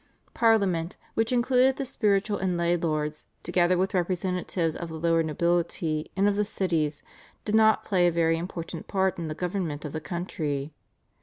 [0.33, 6.09] Parliament, which included the spiritual and lay lords, together with representatives of the lower nobility
[6.17, 7.03] and of the cities,
[7.45, 10.73] did not play a very important part in the government of the country.